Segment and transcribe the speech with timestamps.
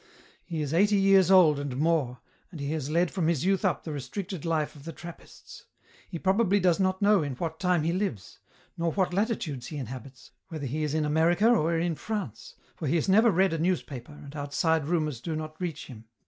[0.43, 3.83] He is eighty years old and more, and he has led from his youth up
[3.83, 5.65] the restricted life of the Trap pists;
[6.09, 8.39] he probably does not know in what time he lives,
[8.79, 12.95] nor what latitudes he inhabits, whether he is in America or in France, for he
[12.95, 16.05] has never read a newspaper, and outside rumours do not reach him.